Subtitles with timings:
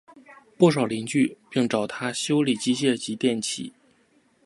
[0.57, 3.71] 不少邻居并找他修理机械及电器。